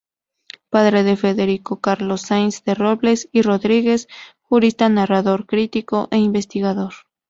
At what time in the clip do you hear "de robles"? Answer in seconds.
2.63-3.29